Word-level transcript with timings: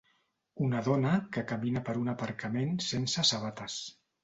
Una 0.67 0.79
dona 0.87 1.11
que 1.35 1.43
camina 1.51 1.85
per 1.91 1.95
un 2.01 2.11
aparcament 2.15 2.75
sense 2.89 3.29
sabates. 3.35 3.81